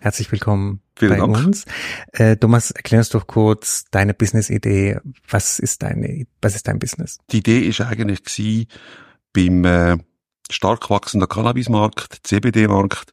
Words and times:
Herzlich 0.00 0.30
willkommen 0.30 0.80
Vielen 0.96 1.10
bei 1.10 1.16
Dank. 1.18 1.46
uns. 1.46 1.64
Äh, 2.12 2.36
Thomas, 2.36 2.70
erklär 2.70 3.00
uns 3.00 3.08
doch 3.08 3.26
kurz 3.26 3.84
deine 3.90 4.14
Business-Idee. 4.14 5.00
Was 5.28 5.58
ist 5.58 5.82
deine, 5.82 6.26
was 6.40 6.54
ist 6.54 6.68
dein 6.68 6.78
Business? 6.78 7.18
Die 7.30 7.38
Idee 7.38 7.60
ist 7.60 7.80
eigentlich 7.80 8.22
gewesen, 8.22 8.66
beim 9.32 9.64
äh, 9.64 9.98
stark 10.50 10.88
wachsenden 10.90 11.28
Cannabismarkt, 11.28 12.20
CBD-Markt, 12.22 13.12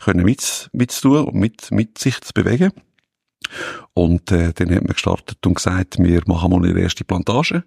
können 0.00 0.24
mit, 0.24 0.70
mitzutun 0.72 1.26
und 1.26 1.34
mit, 1.36 1.70
mit 1.70 1.98
sich 1.98 2.20
zu 2.20 2.32
bewegen. 2.32 2.72
Und 3.92 4.32
äh, 4.32 4.52
dann 4.52 4.74
hat 4.74 4.82
man 4.82 4.94
gestartet 4.94 5.46
und 5.46 5.54
gesagt, 5.54 5.98
wir 5.98 6.22
machen 6.26 6.50
mal 6.50 6.68
eine 6.68 6.80
erste 6.80 7.04
Plantage 7.04 7.62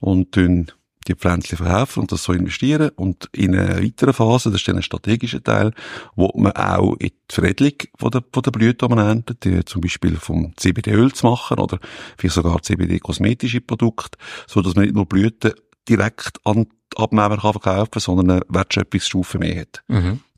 und 0.00 0.32
tun 0.32 0.72
die 1.08 1.14
Pflänzchen 1.14 1.58
verkaufen 1.58 2.00
und 2.00 2.12
das 2.12 2.22
so 2.22 2.32
investieren. 2.32 2.90
Und 2.96 3.28
in 3.32 3.56
einer 3.56 3.82
weiteren 3.82 4.14
Phase, 4.14 4.50
das 4.50 4.60
ist 4.60 4.68
dann 4.68 4.76
ein 4.76 4.82
strategischer 4.82 5.42
Teil, 5.42 5.72
wo 6.14 6.30
man 6.36 6.52
auch 6.52 6.94
in 6.98 7.08
die 7.08 7.34
Veredelung 7.34 7.74
von 7.96 8.10
der, 8.10 8.22
von 8.32 8.42
der 8.42 8.50
Blüte, 8.50 8.86
erntet, 8.86 9.68
zum 9.68 9.80
Beispiel 9.80 10.16
vom 10.16 10.52
CBD-Öl 10.56 11.12
zu 11.12 11.26
machen 11.26 11.58
oder 11.58 11.78
vielleicht 12.16 12.34
sogar 12.34 12.62
CBD-kosmetische 12.62 13.60
Produkte, 13.60 14.18
so 14.46 14.62
dass 14.62 14.74
man 14.74 14.84
nicht 14.84 14.94
nur 14.94 15.06
Blüten 15.06 15.52
direkt 15.88 16.38
an 16.44 16.66
Abnehmer 16.96 17.38
kann 17.38 17.52
verkaufen 17.52 18.00
sondern 18.00 18.30
eine 18.30 18.42
Wertschöpfungsstufe 18.48 19.38
mehr 19.38 19.60
hat. 19.60 19.82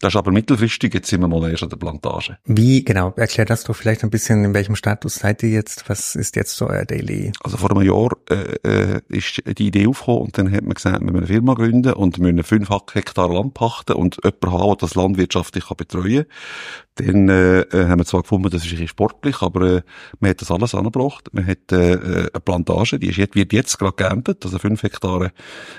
Das 0.00 0.14
ist 0.14 0.16
aber 0.16 0.32
mittelfristig, 0.32 0.94
jetzt 0.94 1.08
sind 1.08 1.20
wir 1.20 1.28
mal 1.28 1.50
erst 1.50 1.62
an 1.62 1.68
der 1.68 1.76
Plantage. 1.76 2.38
Wie, 2.46 2.82
genau, 2.82 3.12
erklär 3.16 3.44
das 3.44 3.64
doch 3.64 3.76
vielleicht 3.76 4.02
ein 4.02 4.08
bisschen, 4.08 4.44
in 4.44 4.54
welchem 4.54 4.74
Status 4.74 5.16
seid 5.16 5.42
ihr 5.42 5.50
jetzt? 5.50 5.90
Was 5.90 6.16
ist 6.16 6.36
jetzt 6.36 6.56
so 6.56 6.68
euer 6.68 6.86
Daily? 6.86 7.32
Also 7.44 7.58
vor 7.58 7.70
einem 7.70 7.82
Jahr 7.82 8.16
äh, 8.30 8.94
äh, 8.94 9.00
ist 9.08 9.42
die 9.58 9.66
Idee 9.66 9.86
aufgekommen 9.86 10.22
und 10.22 10.38
dann 10.38 10.50
hat 10.50 10.62
man 10.62 10.72
gesagt, 10.72 11.00
wir 11.00 11.04
müssen 11.04 11.18
eine 11.18 11.26
Firma 11.26 11.52
gründen 11.52 11.92
und 11.92 12.18
wir 12.18 12.32
müssen 12.32 12.44
fünf 12.44 12.70
Hektar 12.94 13.28
Land 13.30 13.52
pachten 13.52 13.92
und 13.92 14.16
jemanden 14.24 14.52
haben, 14.52 14.68
der 14.68 14.76
das 14.76 14.94
Land 14.94 15.18
wirtschaftlich 15.18 15.66
kann 15.66 15.76
betreuen 15.76 16.24
kann. 16.24 17.06
Dann 17.06 17.28
äh, 17.28 17.60
äh, 17.60 17.88
haben 17.88 18.00
wir 18.00 18.04
zwar 18.04 18.22
gefunden, 18.22 18.50
das 18.50 18.62
ist 18.62 18.68
ein 18.68 18.70
bisschen 18.70 18.88
sportlich, 18.88 19.42
aber 19.42 19.76
äh, 19.76 19.82
man 20.18 20.30
hat 20.30 20.40
das 20.40 20.50
alles 20.50 20.74
angebracht. 20.74 21.28
Man 21.32 21.46
hat 21.46 21.72
äh, 21.72 21.92
äh, 21.92 22.30
eine 22.32 22.40
Plantage, 22.44 22.98
die 22.98 23.08
ist 23.08 23.16
jetzt, 23.16 23.34
wird 23.34 23.52
jetzt 23.52 23.78
gerade 23.78 23.96
geerntet, 23.96 24.44
also 24.44 24.58
fünf 24.58 24.82
Hektare 24.82 25.32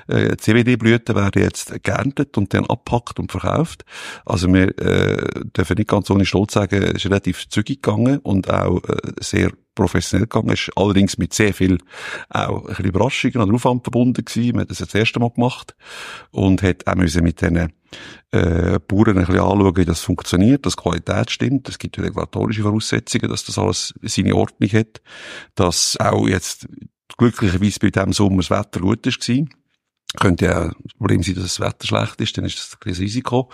äh, 0.08 0.38
CBD-Blüten 0.62 1.16
werden 1.16 1.42
jetzt 1.42 1.84
geerntet 1.84 2.38
und 2.38 2.54
dann 2.54 2.66
abpackt 2.66 3.20
und 3.20 3.32
verkauft. 3.32 3.86
Also 4.26 4.52
wir 4.54 4.78
äh, 4.80 5.44
dürfen 5.56 5.78
nicht 5.78 5.90
ganz 5.90 6.10
ohne 6.10 6.26
Stolz 6.26 6.54
sagen, 6.54 6.84
es 6.84 6.94
ist 6.94 7.06
relativ 7.06 7.50
zügig 7.50 7.82
gegangen 7.82 8.20
und 8.20 8.50
auch 8.50 8.84
äh, 8.84 8.98
sehr 9.20 9.52
professionell 9.76 10.28
gegangen. 10.28 10.50
Ist 10.50 10.72
allerdings 10.76 11.18
mit 11.18 11.34
sehr 11.34 11.54
viel 11.54 11.78
auch 12.30 12.62
ein 12.62 12.68
bisschen 12.68 12.86
Überraschungen 12.86 13.38
oder 13.42 13.54
Aufwand 13.54 13.84
verbunden 13.84 14.24
gewesen. 14.24 14.52
Man 14.54 14.62
hat 14.62 14.72
das 14.72 14.80
das 14.80 14.94
erste 14.94 15.20
Mal 15.20 15.32
gemacht 15.32 15.76
und 16.32 16.62
hat 16.62 16.88
auch 16.88 16.96
müssen 16.96 17.24
mit 17.24 17.42
diesen 17.42 17.58
äh, 18.32 18.80
Bauern 18.88 19.18
ein 19.18 19.26
bisschen 19.26 19.40
anschauen, 19.40 19.78
wie 19.78 19.86
das 19.86 20.02
funktioniert, 20.02 20.66
dass 20.66 20.78
Qualität 20.78 21.32
stimmt. 21.32 21.70
Es 21.70 21.80
gibt 21.80 21.98
regulatorische 22.00 22.62
Voraussetzungen, 22.64 23.30
dass 23.30 23.46
das 23.46 23.58
alles 23.58 23.94
seine 24.02 24.36
Ordnung 24.36 24.70
hat. 24.72 25.02
Dass 25.56 25.98
auch 26.00 26.28
jetzt 26.28 26.68
glücklicherweise 27.18 27.80
bei 27.80 27.90
diesem 27.90 28.14
Sommer 28.14 28.38
das 28.38 28.50
Wetter 28.50 28.80
gut 28.80 29.06
war. 29.06 29.61
Könnte 30.20 30.46
ja 30.46 30.66
das 30.66 30.94
Problem 30.98 31.24
sein, 31.24 31.36
dass 31.36 31.44
das 31.44 31.60
Wetter 31.62 31.88
schlecht 31.88 32.20
ist, 32.20 32.38
dann 32.38 32.44
ist 32.44 32.58
das 32.58 32.78
ein 32.86 32.94
Risiko. 32.94 33.50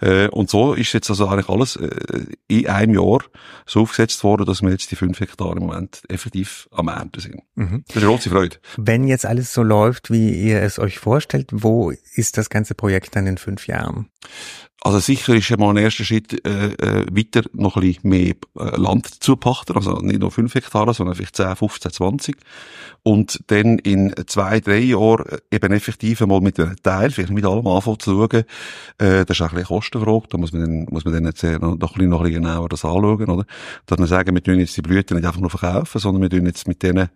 Äh, 0.00 0.28
und 0.28 0.48
so 0.48 0.72
ist 0.72 0.94
jetzt 0.94 1.10
also 1.10 1.28
eigentlich 1.28 1.48
alles 1.50 1.76
äh, 1.76 2.24
in 2.48 2.66
einem 2.68 2.94
Jahr 2.94 3.18
so 3.66 3.82
aufgesetzt 3.82 4.24
worden, 4.24 4.46
dass 4.46 4.62
wir 4.62 4.70
jetzt 4.70 4.90
die 4.90 4.96
fünf 4.96 5.20
Hektar 5.20 5.52
im 5.52 5.64
Moment 5.64 6.02
effektiv 6.08 6.68
am 6.70 6.88
Ernten 6.88 7.20
sind. 7.20 7.42
Mhm. 7.54 7.84
Das 7.86 7.96
ist 7.96 8.02
eine 8.02 8.12
große 8.12 8.30
Freude. 8.30 8.56
Wenn 8.78 9.06
jetzt 9.06 9.26
alles 9.26 9.52
so 9.52 9.62
läuft, 9.62 10.10
wie 10.10 10.30
ihr 10.30 10.62
es 10.62 10.78
euch 10.78 10.98
vorstellt, 10.98 11.50
wo 11.52 11.92
ist 12.14 12.38
das 12.38 12.48
ganze 12.48 12.74
Projekt 12.74 13.14
dann 13.14 13.26
in 13.26 13.36
fünf 13.36 13.66
Jahren? 13.66 14.08
Also 14.82 14.98
sicher 14.98 15.34
ist 15.34 15.52
einmal 15.52 15.70
ein 15.70 15.76
erster 15.76 16.04
Schritt 16.04 16.46
äh, 16.46 16.72
äh, 16.72 17.06
weiter 17.10 17.42
noch 17.52 17.76
ein 17.76 17.82
bisschen 17.82 18.08
mehr 18.08 18.34
äh, 18.58 18.76
Land 18.80 19.22
zu 19.22 19.36
pachten, 19.36 19.76
also 19.76 19.96
nicht 19.96 20.20
nur 20.20 20.30
fünf 20.30 20.54
Hektare, 20.54 20.94
sondern 20.94 21.16
vielleicht 21.16 21.36
10, 21.36 21.54
15, 21.54 21.92
20. 21.92 22.36
Und 23.02 23.40
dann 23.48 23.78
in 23.78 24.14
zwei, 24.26 24.60
drei 24.60 24.78
Jahren 24.78 25.38
eben 25.50 25.72
effektiv 25.72 26.22
einmal 26.22 26.40
mit 26.40 26.58
einem 26.58 26.76
Teil, 26.82 27.10
vielleicht 27.10 27.32
mit 27.32 27.44
allem 27.44 27.66
anfangen 27.66 28.00
zu 28.00 28.12
schauen. 28.12 28.44
Äh, 28.96 29.26
das 29.26 29.36
ist 29.36 29.42
auch 29.42 29.50
ein 29.50 29.56
bisschen 29.56 29.66
Kostenfrage, 29.66 30.28
da 30.30 30.38
muss 30.38 30.52
man 30.52 30.62
dann, 30.62 30.86
muss 30.88 31.04
man 31.04 31.12
dann 31.12 31.26
jetzt 31.26 31.44
äh, 31.44 31.58
noch, 31.58 31.76
noch, 31.76 31.92
ein 31.92 31.94
bisschen, 31.96 32.08
noch 32.08 32.20
ein 32.20 32.24
bisschen 32.24 32.42
genauer 32.42 32.68
das 32.70 32.84
anschauen, 32.84 33.28
oder? 33.28 33.44
Dass 33.84 33.98
man 33.98 34.08
sagen, 34.08 34.34
wir 34.34 34.42
tun 34.42 34.58
jetzt 34.58 34.78
die 34.78 34.82
Blüten 34.82 35.14
nicht 35.14 35.26
einfach 35.26 35.40
nur 35.40 35.50
verkaufen, 35.50 35.98
sondern 35.98 36.22
wir 36.22 36.30
tun 36.30 36.46
jetzt 36.46 36.66
mit 36.66 36.82
denen 36.82 37.10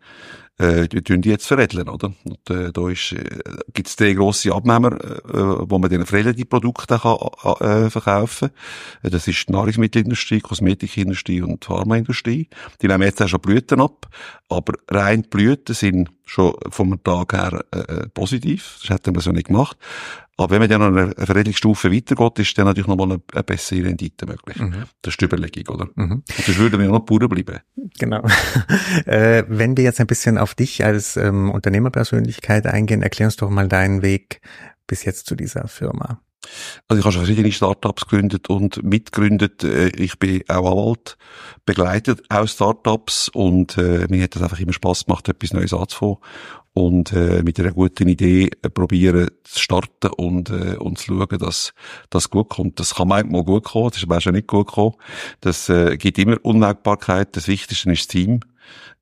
äh, 0.58 0.86
tun 0.86 1.20
die 1.20 1.30
jetzt 1.30 1.46
veredeln, 1.46 1.88
oder? 1.88 2.12
Und 2.24 2.50
äh, 2.50 2.72
da 2.72 2.88
ist, 2.88 3.12
äh, 3.12 3.40
gibt 3.72 3.88
es 3.88 3.96
drei 3.96 4.12
grosse 4.12 4.52
Abnehmer, 4.52 4.92
äh, 4.92 5.68
wo 5.68 5.78
man 5.78 5.90
denen 5.90 6.06
veredelte 6.06 6.44
Produkte 6.44 6.98
kann, 6.98 7.18
äh, 7.60 7.90
verkaufen 7.90 8.50
kann. 9.02 9.10
Das 9.10 9.26
ist 9.26 9.48
die 9.48 9.52
Nahrungsmittelindustrie, 9.52 10.40
Kosmetikindustrie 10.40 11.42
und 11.42 11.64
Pharmaindustrie. 11.64 12.48
Die 12.80 12.86
nehmen 12.86 13.02
jetzt 13.02 13.20
auch 13.20 13.28
schon 13.28 13.40
Blüten 13.40 13.80
ab, 13.80 14.08
aber 14.48 14.74
rein 14.88 15.22
Blüten 15.22 15.74
sind 15.74 16.10
schon 16.24 16.54
vom 16.70 17.02
Tag 17.02 17.32
her 17.32 17.64
äh, 17.70 18.08
positiv. 18.08 18.78
Das 18.80 18.90
hätten 18.90 19.14
wir 19.14 19.20
so 19.20 19.30
nicht 19.30 19.48
gemacht. 19.48 19.76
Aber 20.36 20.50
wenn 20.50 20.60
man 20.60 20.68
dann 20.68 20.80
noch 20.80 21.02
eine 21.02 21.14
Veredelungsstufe 21.26 21.92
weitergeht, 21.92 22.38
ist 22.40 22.58
dann 22.58 22.66
natürlich 22.66 22.88
nochmal 22.88 23.12
eine, 23.12 23.22
eine 23.32 23.44
bessere 23.44 23.84
Rendite 23.84 24.26
möglich. 24.26 24.58
Mhm. 24.58 24.84
Das 25.00 25.12
ist 25.12 25.20
die 25.20 25.26
Überlegung, 25.26 25.74
oder? 25.74 25.88
Mhm. 25.94 26.12
Und 26.12 26.44
sonst 26.44 26.58
würden 26.58 26.80
wir 26.80 26.88
noch 26.88 27.00
Bauern 27.00 27.28
bleiben. 27.28 27.60
Genau. 27.98 28.22
äh, 29.06 29.44
wenn 29.48 29.76
wir 29.76 29.84
jetzt 29.84 30.00
ein 30.00 30.08
bisschen 30.08 30.38
auf 30.38 30.54
dich 30.54 30.84
als 30.84 31.16
ähm, 31.16 31.50
Unternehmerpersönlichkeit 31.50 32.66
eingehen, 32.66 33.02
erklär 33.02 33.28
uns 33.28 33.36
doch 33.36 33.50
mal 33.50 33.68
deinen 33.68 34.02
Weg 34.02 34.40
bis 34.86 35.04
jetzt 35.04 35.26
zu 35.26 35.36
dieser 35.36 35.68
Firma. 35.68 36.20
Also 36.88 36.98
ich 37.00 37.04
habe 37.04 37.12
schon 37.12 37.24
verschiedene 37.24 37.52
Startups 37.52 38.06
gegründet 38.06 38.48
und 38.48 38.82
mitgegründet. 38.82 39.64
Äh, 39.64 39.88
Ich 39.96 40.18
bin 40.18 40.42
auch 40.48 40.70
Anwalt, 40.70 41.16
begleitet 41.64 42.22
auch 42.28 42.46
Startups 42.46 43.28
und 43.28 43.78
äh, 43.78 44.06
mir 44.08 44.22
hat 44.24 44.34
das 44.34 44.42
einfach 44.42 44.60
immer 44.60 44.72
Spaß 44.72 45.06
gemacht, 45.06 45.28
etwas 45.28 45.52
Neues 45.52 45.72
anzufangen 45.72 46.18
und 46.74 47.12
äh, 47.12 47.42
mit 47.42 47.58
einer 47.60 47.72
guten 47.72 48.08
Idee 48.08 48.50
äh, 48.62 48.68
probieren 48.68 49.28
zu 49.44 49.60
starten 49.60 50.08
und, 50.08 50.50
äh, 50.50 50.76
und 50.76 50.98
zu 50.98 51.14
schauen, 51.14 51.38
dass 51.38 51.72
das 52.10 52.30
gut 52.30 52.48
kommt. 52.50 52.80
Das 52.80 52.96
kann 52.96 53.08
manchmal 53.08 53.44
gut 53.44 53.64
kommen, 53.64 53.90
das 53.90 53.98
ist 53.98 54.04
aber 54.04 54.18
auch 54.18 54.32
nicht 54.32 54.48
gut 54.48 54.66
gekommen. 54.66 54.96
Das 55.40 55.68
äh, 55.68 55.96
gibt 55.96 56.18
immer 56.18 56.36
Unwägbarkeit. 56.42 57.36
Das 57.36 57.46
Wichtigste 57.48 57.90
ist 57.92 58.02
das 58.02 58.08
Team. 58.08 58.40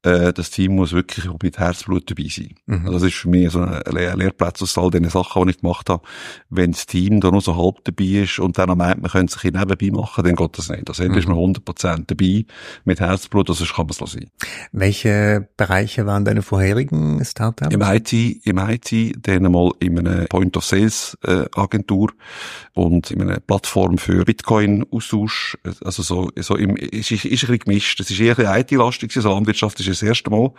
Äh, 0.02 0.32
das 0.32 0.50
Team 0.50 0.76
muss 0.76 0.92
wirklich 0.92 1.28
mit 1.42 1.58
Herzblut 1.58 2.10
dabei 2.10 2.28
sein. 2.28 2.54
Mhm. 2.66 2.86
Also 2.86 2.92
das 2.92 3.02
ist 3.04 3.14
für 3.14 3.28
mich 3.28 3.50
so 3.50 3.60
ein 3.60 3.80
Lehr 3.92 4.16
Lehrplatz 4.16 4.60
aus 4.62 4.76
all 4.76 4.90
den 4.90 5.08
Sachen, 5.08 5.44
die 5.44 5.50
ich 5.50 5.60
gemacht 5.60 5.88
habe. 5.88 6.02
Wenn 6.50 6.72
das 6.72 6.86
Team 6.86 7.20
da 7.20 7.30
nur 7.30 7.40
so 7.40 7.56
halb 7.56 7.84
dabei 7.84 8.22
ist 8.22 8.38
und 8.38 8.58
dann 8.58 8.70
am 8.70 8.78
meint, 8.78 9.00
man 9.00 9.10
könnte 9.10 9.32
sich 9.32 9.44
nebenbei 9.44 9.90
machen, 9.90 10.24
dann 10.24 10.34
geht 10.34 10.58
das 10.58 10.68
nicht. 10.68 10.88
Also 10.88 11.04
entweder 11.04 11.20
ist 11.20 11.28
man 11.28 11.38
100% 11.38 12.04
dabei 12.06 12.44
mit 12.84 13.00
Herzblut, 13.00 13.46
sonst 13.48 13.74
kann 13.74 13.86
man 13.86 13.90
es 13.90 14.00
lassen. 14.00 14.30
Welche 14.72 15.48
Bereiche 15.56 16.06
waren 16.06 16.24
deine 16.24 16.42
vorherigen 16.42 17.24
Startups? 17.24 17.72
Im 17.72 17.82
IT, 17.82 18.12
im 18.12 18.58
IT, 18.58 19.26
dann 19.26 19.46
einmal 19.46 19.70
in 19.78 19.98
einer 19.98 20.26
Point-of-Sales-Agentur 20.26 22.12
und 22.74 23.10
in 23.10 23.22
einer 23.22 23.38
Plattform 23.40 23.98
für 23.98 24.24
Bitcoin-Austausch. 24.24 25.58
Also 25.84 26.02
so, 26.02 26.31
so 26.37 26.56
im, 26.56 26.76
ist, 26.76 27.10
ist, 27.10 27.25
ist 27.25 27.25
ein 27.25 27.31
bisschen 27.31 27.58
gemischt. 27.60 28.00
Das 28.00 28.10
ist 28.10 28.19
eher 28.19 28.38
ein 28.38 28.60
IT-lastig, 28.60 29.12
so 29.12 29.28
Landwirtschaft 29.28 29.78
ist 29.81 29.91
das 29.92 30.02
erste 30.02 30.30
Mal. 30.30 30.50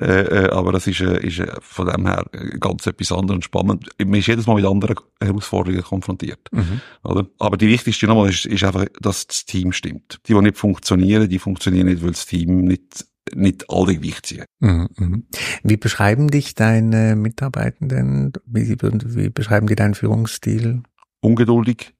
Äh, 0.00 0.44
äh, 0.44 0.50
aber 0.50 0.72
das 0.72 0.86
ist, 0.86 1.00
äh, 1.00 1.26
ist 1.26 1.38
äh, 1.38 1.52
von 1.60 1.86
dem 1.88 2.06
her 2.06 2.24
ganz 2.60 2.86
etwas 2.86 3.12
anderes 3.12 3.36
und 3.36 3.44
spannend. 3.44 3.88
Man 3.98 4.14
ist 4.14 4.26
jedes 4.26 4.46
Mal 4.46 4.56
mit 4.56 4.64
anderen 4.64 4.96
Herausforderungen 5.20 5.82
konfrontiert. 5.82 6.48
Mhm. 6.52 6.80
Oder? 7.04 7.26
Aber 7.38 7.56
die 7.56 7.68
wichtigste 7.68 8.06
nochmal 8.06 8.30
ist, 8.30 8.46
ist 8.46 8.64
einfach, 8.64 8.86
dass 9.00 9.26
das 9.26 9.44
Team 9.44 9.72
stimmt. 9.72 10.20
Die, 10.26 10.34
die 10.34 10.40
nicht 10.40 10.58
funktionieren, 10.58 11.28
die 11.28 11.38
funktionieren 11.38 11.86
nicht, 11.86 12.02
weil 12.02 12.10
das 12.10 12.26
Team 12.26 12.62
nicht 12.62 13.06
nicht 13.34 13.70
alle 13.70 13.94
Gewicht 13.94 14.26
ziehen. 14.26 14.44
Mhm, 14.58 14.88
mhm. 14.96 15.26
Wie 15.62 15.76
beschreiben 15.76 16.28
dich 16.28 16.54
deine 16.54 17.16
Mitarbeitenden? 17.16 18.32
Wie, 18.46 18.76
wie 18.80 19.30
beschreiben 19.30 19.66
die 19.68 19.76
deinen 19.76 19.94
Führungsstil? 19.94 20.82
Ungeduldig, 21.20 21.94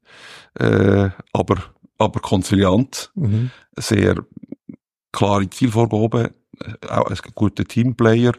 äh, 0.58 1.11
aber, 1.32 1.62
aber 1.99 2.20
konziliant, 2.20 3.12
Mhm. 3.14 3.50
sehr 3.76 4.17
klare 5.12 5.49
Zielvorgaben, 5.49 6.31
auch 6.89 7.11
ein 7.11 7.19
guter 7.35 7.65
Teamplayer. 7.65 8.33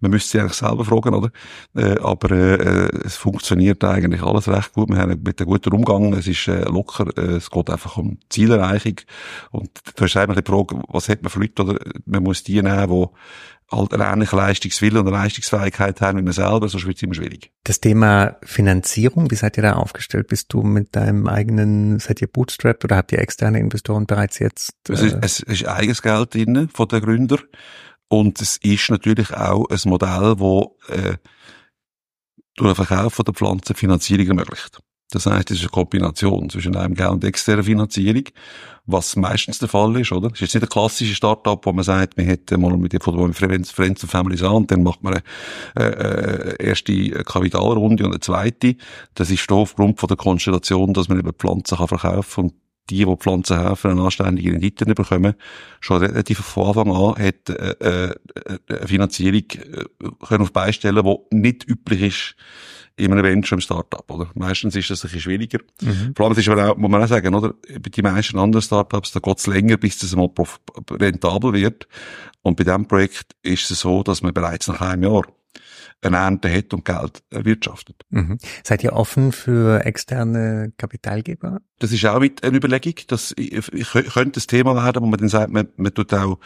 Man 0.00 0.12
müsste 0.12 0.30
sie 0.30 0.40
eigentlich 0.40 0.54
selber 0.54 0.84
fragen, 0.84 1.14
oder? 1.14 1.30
Äh, 1.74 1.98
aber 2.00 2.30
äh, 2.30 2.88
es 3.04 3.16
funktioniert 3.16 3.82
eigentlich 3.82 4.22
alles 4.22 4.46
recht 4.48 4.72
gut. 4.72 4.90
Wir 4.90 4.98
haben 4.98 5.20
mit 5.24 5.40
einem 5.40 5.50
guten 5.50 5.72
Umgang. 5.72 6.12
Es 6.12 6.28
ist 6.28 6.46
äh, 6.46 6.64
locker. 6.64 7.06
Äh, 7.16 7.36
es 7.36 7.50
geht 7.50 7.68
einfach 7.68 7.96
um 7.96 8.18
Zielerreichung. 8.28 9.00
Und 9.50 9.70
du 9.96 10.04
hast 10.04 10.16
eigentlich 10.16 10.44
die 10.44 10.50
Frage, 10.50 10.80
was 10.88 11.08
hat 11.08 11.22
man 11.22 11.30
für 11.30 11.40
Leute? 11.40 11.62
Oder 11.64 11.80
man 12.06 12.22
muss 12.22 12.44
die 12.44 12.62
nehmen, 12.62 12.88
die 12.88 13.06
halt 13.70 13.92
eine 13.92 14.04
ähnliche 14.04 14.36
Leistungswille 14.36 15.00
und 15.00 15.10
Leistungsfähigkeit 15.10 16.00
haben 16.00 16.18
wie 16.18 16.22
man 16.22 16.32
selber, 16.32 16.68
sonst 16.68 16.86
wird 16.86 16.96
es 16.96 17.02
immer 17.02 17.14
schwierig. 17.14 17.50
Das 17.64 17.80
Thema 17.80 18.36
Finanzierung, 18.42 19.30
wie 19.30 19.34
seid 19.34 19.56
ihr 19.56 19.62
da 19.62 19.74
aufgestellt? 19.74 20.28
Bist 20.28 20.52
du 20.52 20.62
mit 20.62 20.96
deinem 20.96 21.26
eigenen, 21.28 21.98
seid 21.98 22.22
ihr 22.22 22.28
Bootstrap 22.28 22.82
oder 22.84 22.96
habt 22.96 23.12
ihr 23.12 23.18
externe 23.18 23.58
Investoren 23.58 24.06
bereits 24.06 24.38
jetzt? 24.38 24.72
Äh 24.88 24.92
es, 24.94 25.02
ist, 25.02 25.18
es 25.22 25.40
ist 25.40 25.68
eigenes 25.68 26.02
Geld 26.02 26.34
drin 26.34 26.68
von 26.72 26.88
den 26.88 27.00
Gründern 27.02 27.40
und 28.08 28.40
es 28.40 28.56
ist 28.58 28.90
natürlich 28.90 29.32
auch 29.34 29.66
ein 29.68 29.80
Modell, 29.84 30.38
wo 30.38 30.76
äh, 30.88 31.16
durch 32.56 32.74
den 32.74 32.84
Verkauf 32.84 33.16
der 33.16 33.34
Pflanzen 33.34 33.76
Finanzierung 33.76 34.28
ermöglicht. 34.28 34.80
Das 35.10 35.24
heißt, 35.24 35.50
es 35.50 35.58
ist 35.58 35.62
eine 35.62 35.70
Kombination 35.70 36.50
zwischen 36.50 36.76
einem 36.76 36.94
Geld 36.94 37.10
und 37.10 37.24
externer 37.24 37.64
Finanzierung, 37.64 38.24
was 38.84 39.16
meistens 39.16 39.58
der 39.58 39.68
Fall 39.68 39.98
ist, 39.98 40.12
oder? 40.12 40.26
Es 40.28 40.34
ist 40.34 40.40
jetzt 40.40 40.54
nicht 40.54 40.64
ein 40.64 40.68
klassisches 40.68 41.16
Startup, 41.16 41.64
wo 41.64 41.72
man 41.72 41.84
sagt, 41.84 42.18
man 42.18 42.26
hätte 42.26 42.58
mal 42.58 42.76
mit 42.76 43.02
von 43.02 43.32
Friends, 43.32 43.70
Friends 43.70 44.02
und 44.02 44.10
Families 44.10 44.42
an, 44.42 44.66
dann 44.66 44.82
macht 44.82 45.02
man 45.02 45.20
eine, 45.74 45.96
äh, 45.96 46.62
erste 46.62 46.92
Kapitalrunde 47.24 48.04
und 48.04 48.10
eine 48.10 48.20
zweite. 48.20 48.76
Das 49.14 49.30
ist 49.30 49.50
aufgrund 49.50 49.98
von 49.98 50.08
der 50.08 50.18
Konstellation, 50.18 50.92
dass 50.92 51.08
man 51.08 51.18
eben 51.18 51.32
Pflanzen 51.32 51.78
kann 51.78 51.88
verkaufen 51.88 52.44
und 52.44 52.54
die, 52.90 53.04
die 53.04 53.16
Pflanzen 53.16 53.58
helfen, 53.58 53.92
eine 53.92 54.02
anständige 54.02 54.52
Rendite 54.52 54.86
bekommen, 54.86 55.34
schon 55.80 56.02
relativ 56.02 56.38
von 56.38 56.68
Anfang 56.68 56.92
an 56.92 57.24
hat 57.24 57.50
äh, 57.50 58.08
äh, 58.08 58.14
eine 58.68 58.86
Finanzierung 58.86 59.44
äh, 59.50 59.84
können 60.26 60.42
auf 60.42 60.52
beistellen, 60.52 61.04
die 61.04 61.36
nicht 61.36 61.68
üblich 61.68 62.02
ist 62.02 62.36
in 62.98 63.12
einem 63.12 63.24
Venture 63.24 63.56
im 63.56 63.60
Startup, 63.60 64.04
oder? 64.10 64.28
Meistens 64.34 64.74
ist 64.74 64.90
das 64.90 65.04
ein 65.04 65.08
bisschen 65.08 65.20
schwieriger. 65.20 65.60
Mhm. 65.80 66.14
Vor 66.16 66.26
allem, 66.26 66.32
es 66.32 66.38
ist 66.38 66.48
aber 66.48 66.72
auch, 66.72 66.76
muss 66.76 66.90
man 66.90 67.02
auch 67.02 67.06
sagen, 67.06 67.32
oder? 67.34 67.54
Bei 67.80 67.90
den 67.90 68.02
meisten 68.02 68.38
anderen 68.38 68.62
Startups, 68.62 69.12
da 69.12 69.20
geht 69.20 69.38
es 69.38 69.46
länger, 69.46 69.76
bis 69.76 69.98
das 69.98 70.16
mal 70.16 70.28
rentabel 70.90 71.52
wird. 71.52 71.86
Und 72.42 72.56
bei 72.56 72.64
diesem 72.64 72.86
Projekt 72.86 73.36
ist 73.42 73.70
es 73.70 73.80
so, 73.80 74.02
dass 74.02 74.22
man 74.22 74.34
bereits 74.34 74.66
nach 74.66 74.80
einem 74.80 75.04
Jahr 75.04 75.22
eine 76.02 76.16
Ernte 76.16 76.52
hat 76.52 76.72
und 76.72 76.84
Geld 76.84 77.22
erwirtschaftet. 77.30 78.04
Mhm. 78.10 78.38
Seid 78.62 78.84
ihr 78.84 78.92
offen 78.92 79.32
für 79.32 79.84
externe 79.84 80.72
Kapitalgeber? 80.76 81.60
Das 81.80 81.92
ist 81.92 82.04
auch 82.06 82.18
mit 82.20 82.42
einer 82.42 82.56
Überlegung. 82.56 82.94
Das 83.06 83.34
könnte 83.34 84.40
ein 84.40 84.46
Thema 84.46 84.74
werden, 84.74 85.02
wo 85.02 85.06
man 85.06 85.18
dann 85.18 85.28
sagt, 85.28 85.52
man, 85.52 85.68
man 85.76 85.94
tut 85.94 86.12
auch 86.14 86.38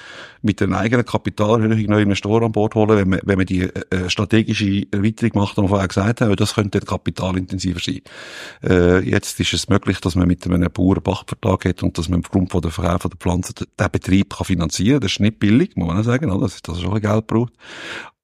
mit 0.42 0.60
einer 0.60 0.78
eigenen 0.78 1.04
Kapitalerhöhung 1.04 1.82
neue 1.82 2.02
Investoren 2.02 2.44
an 2.44 2.52
Bord 2.52 2.74
holen, 2.74 2.98
wenn 2.98 3.08
man, 3.08 3.20
wenn 3.24 3.38
man 3.38 3.46
die 3.46 3.62
äh, 3.62 4.08
strategische 4.08 4.86
Erweiterung 4.90 5.32
macht, 5.34 5.56
die 5.56 5.62
wir 5.62 5.68
vorher 5.68 5.88
gesagt 5.88 6.20
haben, 6.20 6.36
das 6.36 6.54
könnte 6.54 6.80
kapitalintensiver 6.80 7.80
sein. 7.80 8.00
Äh, 8.62 9.00
jetzt 9.08 9.40
ist 9.40 9.52
es 9.54 9.68
möglich, 9.68 10.00
dass 10.00 10.14
man 10.14 10.28
mit 10.28 10.46
einem 10.46 10.70
Bauern 10.70 11.02
Pachtvertrag 11.02 11.64
hat 11.64 11.82
und 11.82 11.96
dass 11.96 12.08
man 12.08 12.20
aufgrund 12.20 12.50
von 12.50 12.60
der 12.60 12.70
Verkauf 12.70 13.02
der 13.02 13.18
Pflanzen 13.18 13.54
den 13.78 13.90
Betrieb 13.90 14.34
kann 14.34 14.44
finanzieren 14.44 14.94
kann. 14.94 15.00
Das 15.02 15.12
ist 15.12 15.20
nicht 15.20 15.38
billig, 15.38 15.76
muss 15.76 15.88
man 15.88 15.98
auch 15.98 16.04
sagen, 16.04 16.30
oder? 16.30 16.42
dass 16.42 16.60
das 16.62 16.80
schon 16.80 17.00
Geld 17.00 17.26
braucht. 17.26 17.54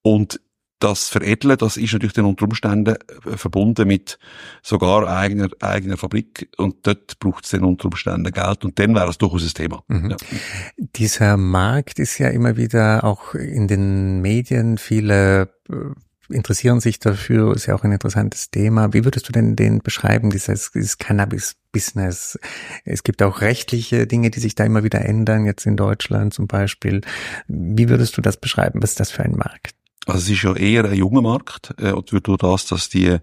Und 0.01 0.39
das 0.79 1.09
Veredeln, 1.09 1.57
das 1.57 1.77
ist 1.77 1.93
natürlich 1.93 2.13
dann 2.13 2.25
unter 2.25 2.45
Umständen 2.45 2.95
äh, 2.95 3.37
verbunden 3.37 3.87
mit 3.87 4.17
sogar 4.61 5.07
eigener, 5.07 5.49
eigener 5.59 5.97
Fabrik 5.97 6.49
und 6.57 6.87
dort 6.87 7.19
braucht 7.19 7.45
es 7.45 7.51
dann 7.51 7.63
unter 7.63 7.85
Umständen 7.85 8.31
Geld 8.31 8.65
und 8.65 8.79
dann 8.79 8.95
wäre 8.95 9.09
es 9.09 9.17
durchaus 9.17 9.43
ein 9.43 9.53
Thema. 9.53 9.83
Mhm. 9.87 10.11
Ja. 10.11 10.17
Dieser 10.77 11.37
Markt 11.37 11.99
ist 11.99 12.17
ja 12.17 12.29
immer 12.29 12.57
wieder 12.57 13.03
auch 13.03 13.35
in 13.35 13.67
den 13.67 14.21
Medien, 14.21 14.77
viele 14.77 15.53
äh, 15.69 15.75
interessieren 16.29 16.79
sich 16.79 16.99
dafür, 16.99 17.55
ist 17.55 17.65
ja 17.65 17.75
auch 17.75 17.83
ein 17.83 17.91
interessantes 17.91 18.51
Thema. 18.51 18.93
Wie 18.93 19.03
würdest 19.03 19.27
du 19.27 19.31
denn 19.31 19.55
den 19.55 19.79
beschreiben, 19.79 20.29
dieses, 20.29 20.71
dieses 20.71 20.97
Cannabis-Business? 20.97 22.39
Es 22.85 23.03
gibt 23.03 23.21
auch 23.23 23.41
rechtliche 23.41 24.07
Dinge, 24.07 24.29
die 24.29 24.39
sich 24.39 24.55
da 24.55 24.63
immer 24.63 24.83
wieder 24.83 25.03
ändern, 25.03 25.45
jetzt 25.45 25.65
in 25.65 25.75
Deutschland 25.75 26.33
zum 26.33 26.47
Beispiel. 26.47 27.01
Wie 27.47 27.89
würdest 27.89 28.17
du 28.17 28.21
das 28.21 28.37
beschreiben? 28.37 28.81
Was 28.81 28.91
ist 28.91 28.99
das 28.99 29.11
für 29.11 29.23
ein 29.23 29.35
Markt? 29.35 29.75
Also 30.05 30.19
es 30.19 30.29
ist 30.29 30.43
ja 30.43 30.55
eher 30.55 30.85
ein 30.85 30.95
junger 30.95 31.21
Markt 31.21 31.73
äh, 31.77 31.91
und 31.91 32.11
durch 32.11 32.37
das, 32.37 32.65
dass 32.67 32.89
die 32.89 33.17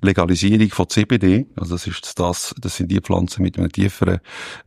Legalisierung 0.00 0.68
von 0.70 0.88
CBD, 0.88 1.46
also 1.56 1.74
das 1.74 1.86
ist 1.86 2.18
das, 2.18 2.54
das 2.58 2.76
sind 2.76 2.90
die 2.90 3.00
Pflanzen 3.00 3.42
mit 3.42 3.58
einem 3.58 3.70
tieferen 3.70 4.20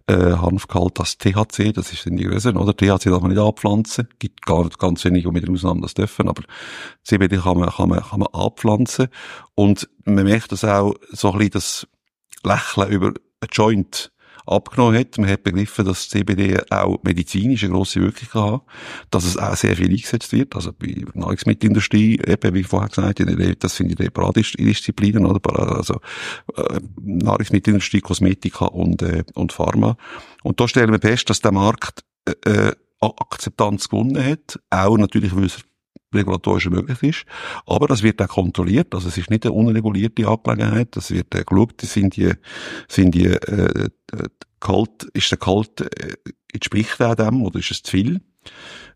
äh, 0.07 0.13
Hanfgehalt 0.13 0.99
als 0.99 1.17
THC, 1.17 1.71
das 1.73 1.91
ist 1.93 2.05
in 2.05 2.17
die 2.17 2.25
größeren, 2.25 2.57
oder? 2.57 2.75
THC 2.75 3.09
darf 3.09 3.21
man 3.21 3.31
nicht 3.31 3.39
abpflanzen, 3.39 4.09
gibt 4.19 4.45
gar 4.45 4.65
nicht 4.65 4.77
ganz 4.77 5.03
wenige, 5.05 5.29
die 5.29 5.33
mit 5.33 5.47
der 5.47 5.53
Ausnahme 5.53 5.81
das 5.81 5.93
dürfen, 5.93 6.27
aber 6.27 6.43
CBD 7.03 7.37
kann 7.37 7.57
man, 7.57 7.69
kann 7.69 7.89
man, 7.89 8.01
kann 8.01 8.19
man 8.19 8.29
abpflanzen 8.33 9.07
und 9.55 9.89
man 10.03 10.25
merkt 10.25 10.51
das 10.51 10.65
auch 10.65 10.93
so 11.11 11.31
ein 11.31 11.37
bisschen 11.39 11.51
das 11.51 11.87
Lächeln 12.43 12.91
über 12.91 13.07
ein 13.07 13.49
Joint 13.51 14.12
abgenommen 14.45 14.99
hat. 14.99 15.17
Man 15.17 15.29
hat 15.29 15.43
begriffen, 15.43 15.85
dass 15.85 16.09
CBD 16.09 16.59
auch 16.69 16.99
medizinisch 17.03 17.63
eine 17.63 17.73
grosse 17.73 18.01
Wirkung 18.01 18.29
kann 18.29 18.61
dass 19.11 19.25
es 19.25 19.37
auch 19.37 19.55
sehr 19.55 19.75
viel 19.75 19.89
eingesetzt 19.89 20.31
wird, 20.31 20.55
also 20.55 20.71
bei 20.73 21.03
Nahrungsmittelindustrie, 21.13 22.19
eben 22.25 22.53
wie 22.53 22.63
vorher 22.63 22.89
gesagt, 22.89 23.21
das 23.59 23.75
sind 23.75 23.99
die 23.99 24.09
Paradisziplinen, 24.09 25.25
oder? 25.25 25.77
Also, 25.77 25.99
äh, 26.55 26.79
Nahrungsmittelindustrie, 27.01 28.01
Kosmetika 28.01 28.65
und, 28.65 29.01
äh, 29.01 29.23
und 29.35 29.53
Pharma. 29.53 29.97
Und 30.43 30.59
da 30.59 30.67
stellen 30.67 30.91
wir 30.91 30.99
fest, 30.99 31.29
dass 31.29 31.41
der 31.41 31.51
Markt, 31.51 32.03
äh, 32.25 32.49
äh 32.49 32.73
Akzeptanz 33.01 33.89
gewonnen 33.89 34.23
hat, 34.23 34.59
auch 34.69 34.97
natürlich, 34.97 35.35
weil 35.35 35.43
es 35.43 35.59
regulatorisch 36.13 36.69
möglich 36.69 37.01
ist. 37.03 37.25
Aber 37.65 37.87
das 37.87 38.03
wird 38.03 38.21
auch 38.21 38.27
kontrolliert. 38.27 38.93
Also 38.93 39.07
es 39.07 39.17
ist 39.17 39.29
nicht 39.29 39.45
eine 39.45 39.53
unregulierte 39.53 40.27
Angelegenheit. 40.27 40.95
Das 40.95 41.11
wird 41.11 41.33
äh, 41.35 41.43
geschaut, 41.43 41.81
sind 41.81 42.15
die, 42.15 42.31
sind 42.87 43.15
die, 43.15 43.27
äh, 43.27 43.89
kalt, 44.63 45.03
ist 45.13 45.29
der 45.29 45.37
kalt, 45.37 45.81
äh, 45.81 46.15
entspricht 46.53 46.99
er 46.99 47.15
dem 47.15 47.43
oder 47.43 47.59
ist 47.59 47.71
es 47.71 47.83
zu 47.83 47.91
viel? 47.91 48.21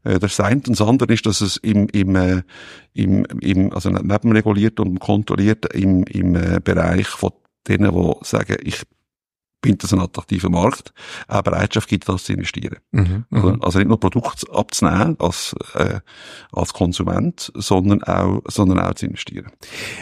Äh, 0.03 0.19
das 0.19 0.39
eine. 0.39 0.55
Und 0.55 0.69
das 0.69 0.81
andere 0.81 1.13
ist, 1.13 1.25
dass 1.25 1.41
es 1.41 1.57
im, 1.57 1.87
im, 1.89 2.15
äh, 2.15 2.41
im, 2.93 3.25
im 3.41 3.73
also 3.73 3.89
neben 3.89 4.31
reguliert 4.31 4.79
und 4.79 4.99
kontrolliert 4.99 5.73
im, 5.73 6.03
im 6.03 6.35
äh, 6.35 6.59
Bereich 6.63 7.07
von 7.07 7.31
denen, 7.67 7.91
die 7.91 8.13
sagen, 8.21 8.57
ich 8.63 8.83
finde 9.67 9.79
das 9.79 9.93
ein 9.93 9.99
attraktiver 9.99 10.49
Markt, 10.49 10.93
auch 11.27 11.41
Bereitschaft 11.41 11.89
gibt, 11.89 12.07
das 12.07 12.23
zu 12.23 12.33
investieren. 12.33 12.77
Mhm, 12.91 13.25
mhm, 13.29 13.61
also 13.61 13.79
nicht 13.79 13.87
nur 13.87 13.99
Produkte 13.99 14.47
abzunehmen 14.53 15.17
als, 15.19 15.55
äh, 15.73 15.99
als 16.53 16.73
Konsument, 16.73 17.51
sondern 17.53 18.01
auch, 18.03 18.41
sondern 18.47 18.79
auch 18.79 18.93
zu 18.93 19.07
investieren. 19.07 19.51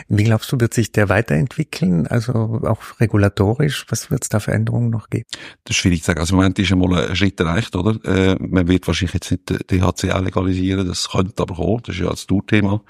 Wie 0.07 0.23
glaubst 0.23 0.51
du, 0.51 0.59
wird 0.59 0.73
sich 0.73 0.91
der 0.91 1.09
weiterentwickeln? 1.09 2.05
Also 2.07 2.61
auch 2.63 2.99
regulatorisch, 2.99 3.85
was 3.89 4.11
wird 4.11 4.23
es 4.23 4.29
da 4.29 4.39
für 4.39 4.51
Änderungen 4.51 4.91
noch 4.91 5.09
geben? 5.09 5.25
Das 5.63 5.75
ist 5.75 5.77
schwierig 5.77 6.01
zu 6.01 6.07
sagen. 6.07 6.19
Also 6.19 6.33
im 6.33 6.37
Moment 6.37 6.59
ist 6.59 6.71
einmal 6.71 7.09
ein 7.09 7.15
Schritt 7.15 7.39
erreicht, 7.39 7.75
oder? 7.75 7.97
Äh, 8.05 8.35
man 8.39 8.67
wird 8.67 8.85
wahrscheinlich 8.85 9.15
jetzt 9.15 9.31
nicht 9.31 9.71
DHC 9.71 10.11
auch 10.11 10.21
legalisieren, 10.21 10.87
das 10.87 11.09
könnte 11.09 11.41
aber 11.41 11.55
kommen, 11.55 11.81
das 11.83 11.95
ist 11.95 12.01
ja 12.01 12.09
das 12.09 12.27
Tourthema. 12.27 12.81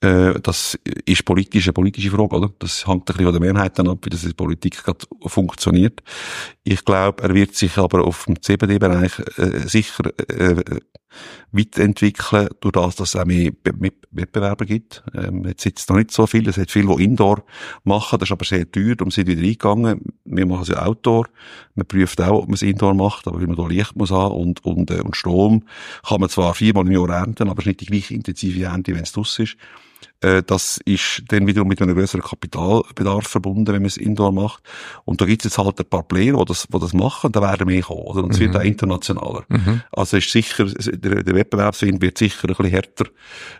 Äh, 0.00 0.34
das 0.42 0.78
ist 1.06 1.24
politisch 1.24 1.66
eine 1.66 1.72
politische 1.72 2.10
Frage, 2.10 2.36
oder? 2.36 2.50
Das 2.58 2.86
hängt 2.86 3.02
ein 3.02 3.04
bisschen 3.04 3.24
von 3.24 3.40
der 3.40 3.52
Mehrheit 3.52 3.78
dann 3.78 3.88
ab, 3.88 3.98
wie 4.02 4.10
das 4.10 4.22
in 4.22 4.30
der 4.30 4.34
Politik 4.34 4.84
gerade 4.84 5.06
funktioniert. 5.26 6.02
Ich 6.64 6.84
glaube, 6.84 7.22
er 7.22 7.34
wird 7.34 7.54
sich 7.54 7.78
aber 7.78 8.04
auf 8.04 8.24
dem 8.24 8.40
CBD-Bereich 8.40 9.18
äh, 9.36 9.66
sicher 9.66 10.10
äh, 10.28 10.62
weiterentwickeln, 11.52 12.48
durch 12.60 12.72
das, 12.72 12.96
dass 12.96 13.14
es 13.14 13.20
auch 13.20 13.24
mehr 13.24 13.52
Wettbewerber 14.10 14.64
gibt. 14.64 15.02
Ähm, 15.14 15.44
jetzt 15.46 15.62
sind 15.62 15.78
es 15.78 15.88
noch 15.88 15.96
nicht 15.96 16.10
so 16.10 16.26
viele, 16.26 16.50
es 16.50 16.56
hat 16.56 16.70
viele, 16.70 16.94
die 16.96 17.04
Indoor 17.04 17.44
machen, 17.84 18.18
das 18.18 18.28
ist 18.28 18.32
aber 18.32 18.44
sehr 18.44 18.70
teuer, 18.70 18.96
darum 18.96 19.10
sind 19.10 19.26
wir 19.26 19.36
wieder 19.36 19.46
eingegangen. 19.46 20.02
Wir 20.24 20.46
machen 20.46 20.62
es 20.62 20.68
ja 20.68 20.84
Outdoor, 20.84 21.26
man 21.74 21.86
prüft 21.86 22.20
auch, 22.20 22.42
ob 22.42 22.46
man 22.46 22.54
es 22.54 22.62
Indoor 22.62 22.94
macht, 22.94 23.26
aber 23.26 23.40
weil 23.40 23.46
man 23.46 23.56
da 23.56 23.66
Licht 23.66 23.96
muss 23.96 24.10
haben 24.10 24.34
und, 24.34 24.64
und, 24.64 24.90
äh, 24.90 25.00
und 25.00 25.16
Strom, 25.16 25.64
kann 26.06 26.20
man 26.20 26.28
zwar 26.28 26.54
viermal 26.54 26.86
im 26.86 26.92
Jahr 26.92 27.08
ernten, 27.08 27.48
aber 27.48 27.60
es 27.60 27.66
ist 27.66 27.66
nicht 27.66 27.80
die 27.80 27.86
gleiche 27.86 28.14
intensive 28.14 28.64
Ernte, 28.64 28.94
wenn 28.94 29.02
es 29.02 29.12
draussen 29.12 29.44
ist. 29.44 29.56
Äh, 30.20 30.42
das 30.42 30.78
ist 30.84 31.24
dann 31.28 31.46
wiederum 31.46 31.68
mit 31.68 31.80
einem 31.80 31.94
größeren 31.94 32.22
Kapitalbedarf 32.22 33.26
verbunden, 33.26 33.66
wenn 33.68 33.82
man 33.82 33.86
es 33.86 33.96
indoor 33.96 34.32
macht. 34.32 34.62
Und 35.04 35.20
da 35.20 35.26
gibt 35.26 35.44
es 35.44 35.52
jetzt 35.52 35.58
halt 35.58 35.78
ein 35.78 35.86
paar 35.86 36.02
Player, 36.02 36.36
die 36.36 36.44
das, 36.44 36.66
die 36.72 36.78
das 36.78 36.92
machen, 36.92 37.32
da 37.32 37.40
werden 37.40 37.66
mehr 37.66 37.82
kommen, 37.82 38.02
oder? 38.02 38.24
Und 38.24 38.32
es 38.32 38.38
mhm. 38.38 38.44
wird 38.44 38.56
auch 38.56 38.62
internationaler. 38.62 39.44
Mhm. 39.48 39.82
Also 39.92 40.18
ist 40.18 40.30
sicher, 40.30 40.66
der, 41.00 41.22
der 41.22 41.34
Wettbewerbswind 41.34 42.00
wird 42.00 42.18
sicher 42.18 42.48
ein 42.48 42.54
bisschen 42.54 42.66
härter. 42.66 43.06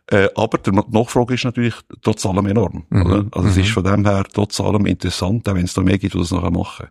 Äh, 0.06 0.28
aber 0.35 0.59
die 0.59 0.70
Nachfrage 0.70 1.35
ist 1.35 1.44
natürlich 1.44 1.75
trotz 2.02 2.25
allem 2.26 2.47
enorm, 2.47 2.85
mhm. 2.90 3.06
oder? 3.06 3.26
Also 3.32 3.49
es 3.49 3.56
ist 3.56 3.68
mhm. 3.68 3.73
von 3.73 3.85
dem 3.85 4.06
her 4.06 4.25
trotz 4.32 4.61
allem 4.61 4.87
interessant, 4.87 5.49
auch 5.49 5.54
wenn 5.54 5.64
es 5.64 5.75
da 5.75 5.82
mehr 5.82 5.99
gibt, 5.99 6.14
die 6.14 6.18
das 6.18 6.30
nachher 6.30 6.50
machen. 6.50 6.88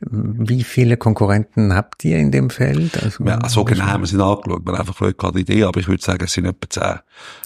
Wie 0.00 0.64
viele 0.64 0.96
Konkurrenten 0.96 1.74
habt 1.74 2.04
ihr 2.04 2.18
in 2.18 2.30
dem 2.30 2.50
Feld? 2.50 3.02
Also, 3.02 3.24
ja, 3.24 3.48
so 3.48 3.64
genau 3.64 3.84
haben 3.84 4.02
wir 4.02 4.06
sie 4.06 4.22
angeschaut. 4.22 4.64
Wir 4.64 4.72
haben 4.72 4.80
einfach 4.80 5.00
Leute 5.00 5.14
keine 5.14 5.40
Idee, 5.40 5.64
aber 5.64 5.80
ich 5.80 5.88
würde 5.88 6.02
sagen, 6.02 6.24
es 6.24 6.32
sind 6.32 6.46
etwa 6.46 6.68
zehn. 6.68 6.98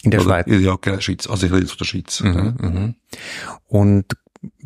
In 0.02 0.10
der 0.10 0.20
Schweiz? 0.20 0.46
Ja, 0.48 0.76
genau, 0.80 1.00
Schweiz. 1.00 1.26
Also 1.26 1.46
ich 1.46 1.52
von 1.52 1.78
der 1.78 1.84
Schweiz. 1.84 2.20
Mhm, 2.20 2.56
mhm. 2.60 2.94
Und 3.66 4.16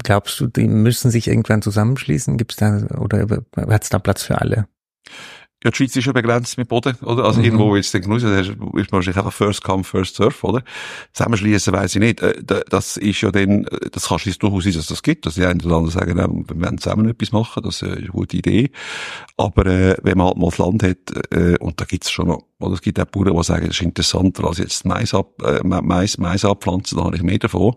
glaubst 0.02 0.38
du, 0.40 0.46
die 0.46 0.68
müssen 0.68 1.10
sich 1.10 1.28
irgendwann 1.28 1.62
zusammenschließen? 1.62 2.36
Gibt 2.36 2.52
es 2.52 2.58
da 2.58 2.98
oder 2.98 3.42
hat 3.56 3.82
es 3.82 3.88
da 3.88 3.98
Platz 3.98 4.22
für 4.22 4.40
alle? 4.40 4.66
Ja, 5.62 5.70
die 5.70 5.76
Schweiz 5.76 5.94
ist 5.94 6.06
ja 6.06 6.12
begrenzt 6.12 6.56
mit 6.56 6.68
Boden, 6.68 6.96
oder? 7.02 7.24
Also 7.24 7.40
mhm. 7.40 7.44
irgendwo 7.44 7.76
jetzt 7.76 7.92
den 7.92 8.00
Genuss, 8.00 8.22
da 8.22 8.40
ist 8.40 8.56
man 8.56 8.86
wahrscheinlich 8.90 9.18
einfach 9.18 9.32
First 9.32 9.62
Come, 9.62 9.84
First 9.84 10.16
Serve, 10.16 10.46
oder? 10.46 10.62
Zusammenschließen 11.12 11.72
weiss 11.74 11.94
ich 11.94 12.00
nicht. 12.00 12.22
Äh, 12.22 12.42
das 12.68 12.96
ist 12.96 13.20
ja 13.20 13.30
dann, 13.30 13.64
äh, 13.66 13.90
das 13.92 14.08
kann 14.08 14.18
es 14.24 14.38
durchaus 14.38 14.64
sein, 14.64 14.72
dass 14.72 14.86
das 14.86 15.02
gibt, 15.02 15.26
dass 15.26 15.34
die 15.34 15.44
einen 15.44 15.60
oder 15.60 15.76
anderen 15.76 15.90
sagen, 15.90 16.16
wir 16.48 16.60
werden 16.62 16.78
zusammen 16.78 17.10
etwas 17.10 17.32
machen, 17.32 17.62
das 17.62 17.82
ist 17.82 17.88
eine 17.92 18.06
gute 18.06 18.38
Idee. 18.38 18.70
Aber 19.36 19.66
äh, 19.66 19.96
wenn 20.02 20.16
man 20.16 20.28
halt 20.28 20.38
mal 20.38 20.48
das 20.48 20.58
Land 20.58 20.82
hat, 20.82 21.30
äh, 21.30 21.58
und 21.58 21.78
da 21.78 21.84
gibt's 21.84 22.10
schon 22.10 22.28
noch, 22.28 22.49
oder 22.60 22.74
es 22.74 22.82
gibt 22.82 23.00
auch 23.00 23.06
Bauern, 23.06 23.36
die 23.36 23.42
sagen, 23.42 23.66
das 23.66 23.76
ist 23.76 23.82
interessanter 23.82 24.44
als 24.44 24.58
jetzt 24.58 24.84
Mais, 24.84 25.14
ab, 25.14 25.42
äh, 25.42 25.60
Mais, 25.64 26.18
Mais 26.18 26.44
abpflanzen, 26.44 26.98
da 26.98 27.04
habe 27.04 27.16
ich 27.16 27.22
mehr 27.22 27.38
davon. 27.38 27.74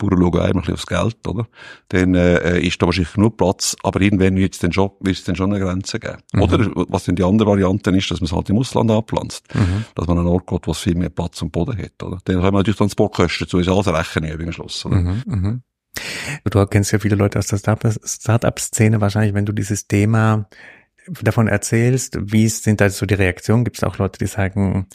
Die 0.00 0.06
Bauern 0.06 0.20
schauen 0.20 0.40
einfach 0.40 0.48
ein 0.48 0.60
bisschen 0.60 0.74
aufs 0.74 0.86
Geld, 0.86 1.28
oder? 1.28 1.46
Dann 1.88 2.14
äh, 2.14 2.60
ist 2.60 2.80
da 2.80 2.86
wahrscheinlich 2.86 3.12
genug 3.12 3.36
Platz, 3.36 3.76
aber 3.82 4.00
irgendwann 4.00 4.36
wird 4.36 4.54
es 4.54 4.60
dann 4.60 4.72
schon, 4.72 4.90
wird 5.00 5.16
es 5.16 5.24
dann 5.24 5.36
schon 5.36 5.52
eine 5.52 5.64
Grenze 5.64 5.98
geben. 5.98 6.18
Mhm. 6.32 6.42
Oder 6.42 6.70
was 6.88 7.04
denn 7.04 7.16
die 7.16 7.24
andere 7.24 7.48
Variante 7.50 7.90
ist, 7.90 8.10
dass 8.10 8.20
man 8.20 8.26
es 8.26 8.32
halt 8.32 8.48
im 8.50 8.58
Ausland 8.58 8.90
anpflanzt. 8.90 9.54
Mhm. 9.54 9.84
Dass 9.94 10.06
man 10.06 10.18
einen 10.18 10.28
Ort 10.28 10.46
geht, 10.46 10.66
wo 10.66 10.70
es 10.70 10.78
viel 10.78 10.94
mehr 10.94 11.10
Platz 11.10 11.42
und 11.42 11.50
Boden 11.50 11.76
hat, 11.76 12.02
oder? 12.02 12.18
Dann 12.24 12.36
haben 12.36 12.54
wir 12.54 12.58
natürlich 12.58 12.78
Transportkosten 12.78 13.46
dazu, 13.46 13.58
ist 13.58 13.68
alles 13.68 13.86
Rechenübung 13.88 14.46
am 14.46 14.52
Schluss, 14.52 14.86
oder? 14.86 14.96
Mhm, 14.96 15.22
mhm. 15.26 15.62
Du 16.44 16.66
kennst 16.66 16.92
ja 16.92 16.98
viele 16.98 17.16
Leute 17.16 17.38
aus 17.38 17.48
der 17.48 17.58
Startup-Szene 17.58 19.00
wahrscheinlich, 19.00 19.34
wenn 19.34 19.46
du 19.46 19.52
dieses 19.52 19.86
Thema 19.86 20.48
davon 21.08 21.48
erzählst, 21.48 22.18
wie 22.20 22.48
sind 22.48 22.80
da 22.80 22.90
so 22.90 23.06
die 23.06 23.14
Reaktionen? 23.14 23.64
Gibt 23.64 23.78
es 23.78 23.84
auch 23.84 23.98
Leute, 23.98 24.18
die 24.18 24.26
sagen, 24.26 24.86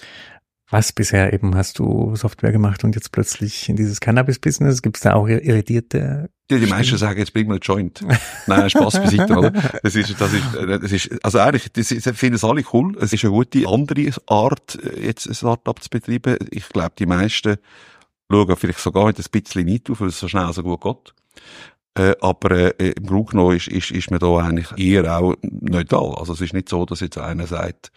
was 0.69 0.91
bisher 0.91 1.31
eben 1.31 1.55
hast 1.55 1.77
du 1.77 2.15
Software 2.15 2.51
gemacht 2.51 2.83
und 2.83 2.95
jetzt 2.95 3.11
plötzlich 3.11 3.69
in 3.69 3.75
dieses 3.75 3.99
Cannabis-Business? 3.99 4.81
Gibt 4.81 4.97
es 4.97 5.03
da 5.03 5.13
auch 5.13 5.27
irritierte? 5.27 6.29
Ja, 6.49 6.57
die 6.57 6.65
meisten 6.65 6.97
sagen, 6.97 7.19
jetzt 7.19 7.33
bring 7.33 7.47
mal 7.47 7.59
Joint. 7.61 8.03
Nein, 8.47 8.69
Spaß 8.69 8.95
beiseite, 8.95 9.33
oder? 9.35 9.51
Das 9.51 9.95
ist, 9.95 10.19
das 10.19 10.33
ist, 10.33 10.43
das 10.55 10.91
ist, 10.91 11.23
also 11.23 11.39
eigentlich, 11.39 11.71
das 11.71 11.91
ist, 11.91 12.07
ich 12.07 12.17
finde 12.17 12.37
es 12.37 12.43
alle 12.43 12.63
cool. 12.73 12.97
Es 12.99 13.13
ist 13.13 13.23
eine 13.23 13.33
gute 13.33 13.67
andere 13.67 14.09
Art, 14.27 14.77
jetzt 14.99 15.27
ein 15.27 15.35
Startup 15.35 15.81
zu 15.81 15.89
betreiben. 15.89 16.37
Ich 16.49 16.67
glaube, 16.69 16.93
die 16.97 17.05
meisten 17.05 17.57
schauen 18.31 18.55
vielleicht 18.55 18.79
sogar 18.79 19.05
mit 19.05 19.19
ein 19.19 19.25
bisschen 19.31 19.65
nicht 19.65 19.89
auf, 19.89 20.01
weil 20.01 20.07
es 20.07 20.19
so 20.19 20.27
schnell 20.27 20.51
so 20.51 20.63
gut 20.63 20.81
geht. 20.81 21.13
Äh, 21.97 22.15
aber 22.21 22.79
äh, 22.79 22.91
im 22.91 23.05
Grunde 23.05 23.31
genommen 23.31 23.55
ist, 23.55 23.67
ist, 23.67 23.91
ist 23.91 24.11
man 24.11 24.19
da 24.19 24.37
eigentlich 24.37 24.77
eher 24.77 25.17
auch 25.17 25.35
neutral. 25.41 26.15
Also 26.15 26.33
es 26.33 26.41
ist 26.41 26.53
nicht 26.53 26.69
so, 26.69 26.85
dass 26.85 26.99
jetzt 26.99 27.17
einer 27.17 27.47
sagt, 27.47 27.91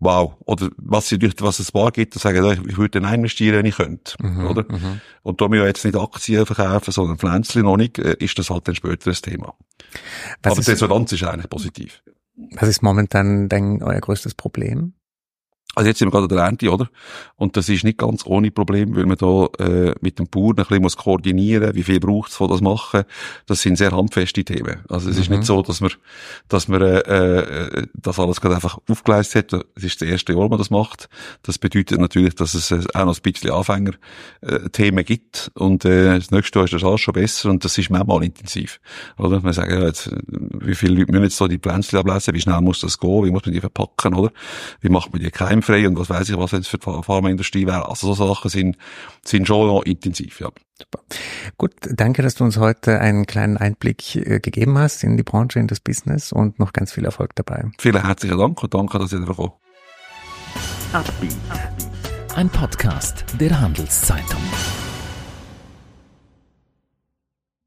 wow. 0.00 0.34
Oder 0.44 0.70
was, 0.76 1.08
durch, 1.08 1.34
was 1.38 1.60
es 1.60 1.72
Bar 1.72 1.92
gibt, 1.92 2.14
sagen, 2.14 2.66
ich 2.68 2.78
würde 2.78 3.00
dann 3.00 3.12
investieren, 3.12 3.58
wenn 3.58 3.66
ich 3.66 3.76
könnte. 3.76 4.14
Mhm, 4.20 4.46
oder? 4.46 4.64
Mhm. 4.68 5.00
Und 5.22 5.40
da 5.40 5.50
wir 5.50 5.60
ja 5.60 5.66
jetzt 5.66 5.84
nicht 5.84 5.96
Aktien 5.96 6.46
verkaufen, 6.46 6.90
sondern 6.90 7.18
Pflänzchen 7.18 7.62
noch 7.62 7.76
nicht, 7.76 7.98
äh, 7.98 8.16
ist 8.18 8.38
das 8.38 8.50
halt 8.50 8.66
dann 8.66 8.74
später 8.74 9.10
ein 9.10 9.14
Thema. 9.14 9.54
Was 10.42 10.52
Aber 10.52 10.62
die 10.62 10.70
Resonanz 10.70 11.12
ist 11.12 11.24
eigentlich 11.24 11.50
positiv. 11.50 12.02
Was 12.52 12.68
ist 12.68 12.82
momentan 12.82 13.48
dein, 13.48 13.82
euer 13.82 14.00
größtes 14.00 14.34
Problem? 14.34 14.94
Also 15.74 15.88
jetzt 15.88 15.98
sind 15.98 16.08
wir 16.08 16.12
gerade 16.12 16.24
an 16.24 16.28
der 16.36 16.44
Ernte, 16.44 16.72
oder? 16.72 16.88
Und 17.36 17.56
das 17.56 17.68
ist 17.68 17.84
nicht 17.84 17.98
ganz 17.98 18.26
ohne 18.26 18.50
Problem, 18.50 18.96
weil 18.96 19.06
man 19.06 19.16
da 19.16 19.46
äh, 19.64 19.94
mit 20.00 20.18
dem 20.18 20.26
Bauern 20.26 20.50
ein 20.50 20.54
bisschen 20.56 20.82
muss 20.82 20.96
koordinieren, 20.96 21.74
wie 21.74 21.84
viel 21.84 22.00
braucht 22.00 22.30
es 22.30 22.36
von 22.36 22.48
das 22.48 22.60
machen. 22.60 23.04
Das 23.46 23.62
sind 23.62 23.76
sehr 23.76 23.92
handfeste 23.92 24.42
Themen. 24.44 24.80
Also 24.88 25.08
es 25.08 25.16
mhm. 25.16 25.22
ist 25.22 25.30
nicht 25.30 25.38
mhm. 25.40 25.44
so, 25.44 25.62
dass 25.62 25.80
man, 25.80 25.92
dass 26.48 26.66
man 26.66 26.82
äh, 26.82 26.98
äh, 26.98 27.86
das 27.94 28.18
alles 28.18 28.40
gerade 28.40 28.56
einfach 28.56 28.78
aufgeleistet 28.88 29.52
hat. 29.52 29.66
Es 29.76 29.84
ist 29.84 30.00
das 30.00 30.08
erste 30.08 30.32
Jahr, 30.32 30.48
man 30.48 30.58
das 30.58 30.70
macht. 30.70 31.08
Das 31.42 31.58
bedeutet 31.58 32.00
natürlich, 32.00 32.34
dass 32.34 32.54
es 32.54 32.72
äh, 32.72 32.80
auch 32.94 33.04
noch 33.04 33.16
ein 33.16 33.22
bisschen 33.22 33.50
Anfänger-Themen 33.52 34.98
äh, 34.98 35.04
gibt. 35.04 35.52
Und 35.54 35.84
äh, 35.84 36.18
das 36.18 36.32
nächste 36.32 36.58
Jahr 36.58 36.64
ist 36.64 36.74
das 36.74 36.82
alles 36.82 37.02
schon 37.02 37.14
besser 37.14 37.50
und 37.50 37.64
das 37.64 37.78
ist 37.78 37.90
manchmal 37.90 38.24
intensiv. 38.24 38.80
Oder? 39.16 39.40
Man 39.40 39.52
sagt, 39.52 39.70
ja, 39.70 39.84
jetzt, 39.84 40.10
wie 40.26 40.74
viele 40.74 40.94
Leute 40.94 41.12
müssen 41.12 41.24
jetzt 41.24 41.36
so 41.36 41.46
die 41.46 41.58
Pflänzchen 41.58 41.98
ablesen, 42.00 42.34
wie 42.34 42.40
schnell 42.40 42.60
muss 42.62 42.80
das 42.80 42.98
gehen, 42.98 43.24
wie 43.24 43.30
muss 43.30 43.44
man 43.44 43.52
die 43.52 43.60
verpacken, 43.60 44.14
oder? 44.14 44.32
Wie 44.80 44.88
macht 44.88 45.12
man 45.12 45.22
die 45.22 45.30
keim 45.30 45.57
keimfrei 45.58 45.86
und 45.86 45.98
was 45.98 46.10
weiß 46.10 46.28
ich, 46.28 46.36
was 46.36 46.52
jetzt 46.52 46.68
für 46.68 46.78
die 46.78 47.02
Pharmaindustrie 47.02 47.66
wäre. 47.66 47.88
Also 47.88 48.12
so 48.14 48.28
Sachen 48.28 48.50
sind, 48.50 48.76
sind 49.24 49.46
schon 49.46 49.66
noch 49.66 49.82
intensiv, 49.82 50.40
ja. 50.40 50.48
Super. 50.78 51.02
Gut, 51.56 51.72
danke, 51.90 52.22
dass 52.22 52.36
du 52.36 52.44
uns 52.44 52.56
heute 52.56 53.00
einen 53.00 53.26
kleinen 53.26 53.56
Einblick 53.56 54.14
äh, 54.14 54.38
gegeben 54.38 54.78
hast 54.78 55.02
in 55.02 55.16
die 55.16 55.24
Branche, 55.24 55.58
in 55.58 55.66
das 55.66 55.80
Business 55.80 56.32
und 56.32 56.58
noch 56.60 56.72
ganz 56.72 56.92
viel 56.92 57.04
Erfolg 57.04 57.34
dabei. 57.34 57.64
Vielen 57.78 58.02
herzlichen 58.04 58.38
Dank 58.38 58.62
und 58.62 58.72
danke, 58.72 58.98
dass 58.98 59.12
ihr 59.12 59.18
da 59.18 59.26
gekommen 59.26 59.52
Ein 62.36 62.48
Podcast 62.48 63.24
der 63.40 63.60
Handelszeitung. 63.60 64.40